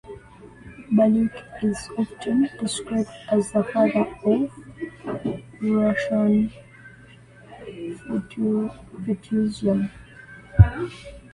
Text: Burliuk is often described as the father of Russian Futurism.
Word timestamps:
Burliuk 0.95 1.31
is 1.61 1.91
often 1.95 2.49
described 2.59 3.11
as 3.29 3.51
the 3.51 3.63
father 3.63 4.03
of 4.23 5.27
Russian 5.61 6.51
Futurism. 8.07 9.91